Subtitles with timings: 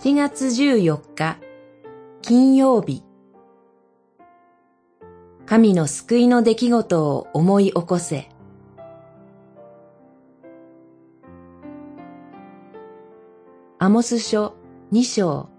[0.00, 1.38] 7月14日
[2.22, 3.04] 金曜日。
[5.46, 8.28] 神の救いの出来事を思い起こせ。
[13.78, 14.56] アモス書
[14.90, 15.50] 二章。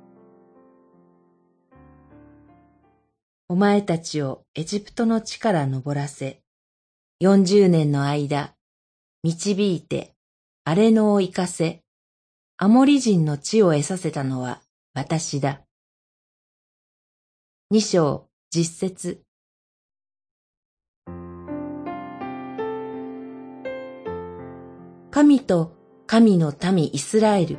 [3.48, 6.42] お前たちをエジプトの地から登らせ、
[7.22, 8.56] 四十年の間、
[9.24, 10.16] 導いて、
[10.66, 11.83] 荒れ野を行かせ、
[12.58, 14.62] アモリ人の地を得させたのは
[14.94, 15.62] 私だ。
[17.72, 19.24] 二章実節
[25.10, 27.58] 神と神の民イスラエル、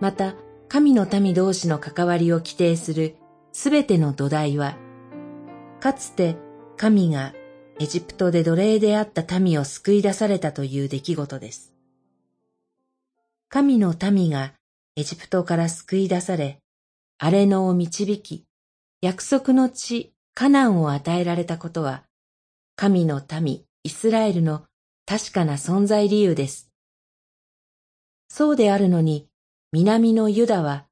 [0.00, 0.34] また
[0.68, 3.16] 神の民同士の関わりを規定する
[3.52, 4.76] すべての土台は、
[5.80, 6.36] かつて
[6.76, 7.32] 神が
[7.80, 11.73] エジプトで奴隷であった民を救い出されたという出来事です。
[13.54, 14.52] 神の民が
[14.96, 16.58] エジプトから救い出され、
[17.18, 18.46] 荒れ野を導き、
[19.00, 22.02] 約束の地、カナンを与えられたことは、
[22.74, 24.64] 神の民、イスラエルの
[25.06, 26.72] 確かな存在理由です。
[28.26, 29.28] そうであるのに、
[29.70, 30.86] 南のユダは、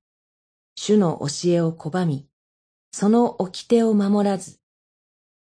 [0.76, 2.28] 主の教えを拒み、
[2.92, 4.60] その掟を守らず、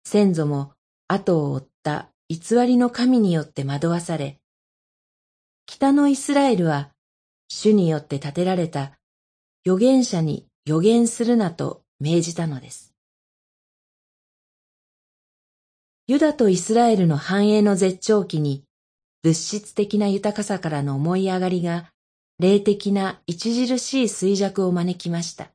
[0.07, 0.73] 先祖も
[1.07, 4.41] 後を追った偽りの神によって惑わされ、
[5.67, 6.93] 北のイスラエルは
[7.51, 8.93] 主によって建てられた
[9.67, 12.95] 預言者に預言するなと命じたのです。
[16.07, 18.65] ユダとイスラエルの繁栄の絶頂期に
[19.23, 21.91] 物質的な豊かさからの思い上がりが
[22.39, 25.51] 霊的な著しい衰弱を招きました。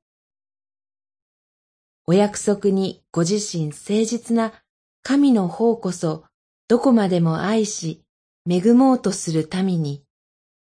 [2.07, 4.53] お約束にご自身誠実な
[5.01, 6.25] 神の方こそ
[6.67, 8.03] どこまでも愛し
[8.49, 10.04] 恵もうとする民に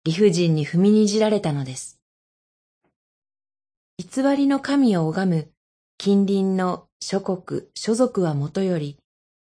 [0.05, 1.97] 理不尽に踏みにじられたのです。
[3.97, 5.51] 偽りの神を拝む
[5.97, 8.97] 近隣の諸国、諸族はもとより、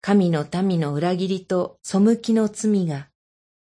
[0.02, 3.08] 神の民の裏切りと背きの罪が、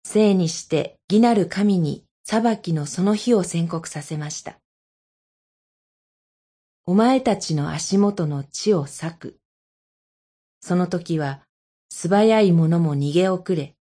[0.04, 4.58] 生にして義なる神に裁きのその日を宣告させました。
[6.86, 9.38] お前たちの足元の地を裂く。
[10.60, 11.40] その時は
[11.90, 13.76] 素早い者も逃げ遅れ、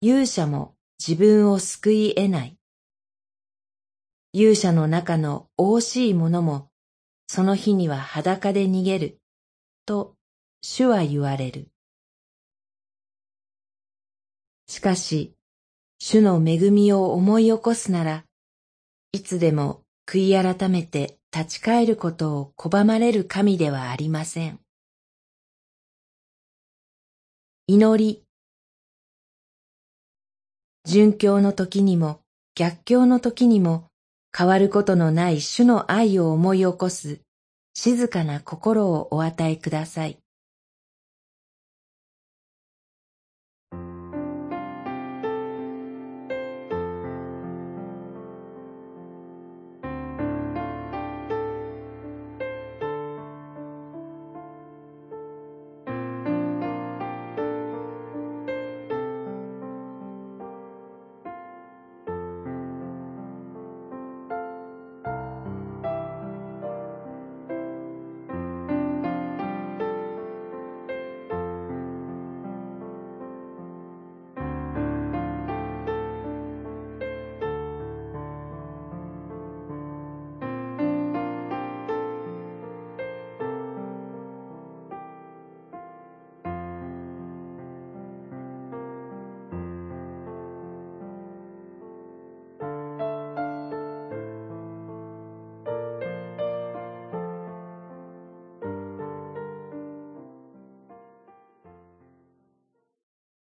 [0.00, 2.56] 勇者も自分を救い得ない。
[4.32, 6.70] 勇者の中の惜しい者も、
[7.28, 9.20] その日には裸で逃げる、
[9.86, 10.16] と
[10.60, 11.68] 主は言われる。
[14.66, 15.34] しかし、
[15.98, 18.24] 主の恵みを思い起こすなら、
[19.12, 24.60] いつでも悔い改めて立ち返ることを拒まれる神ではありません。
[27.66, 28.27] 祈り
[30.88, 32.20] 殉教の時にも
[32.54, 33.88] 逆境の時にも
[34.34, 37.20] 変わることのない主の愛を思い起こす
[37.74, 40.18] 静かな心をお与えください。